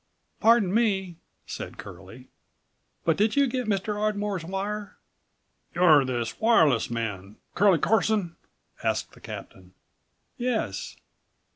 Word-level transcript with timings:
"Pardon 0.39 0.73
me," 0.73 1.17
said 1.45 1.77
Curlie, 1.77 2.29
"but 3.05 3.17
did 3.17 3.35
you 3.35 3.45
get 3.45 3.67
Mr. 3.67 3.95
Ardmore's 3.99 4.43
wire?" 4.43 4.97
"You're 5.75 6.05
this 6.05 6.39
wireless 6.39 6.89
man, 6.89 7.35
Curlie 7.53 7.77
Carson?" 7.77 8.35
asked 8.83 9.11
the 9.11 9.21
captain. 9.21 9.75
"Yes." 10.37 10.95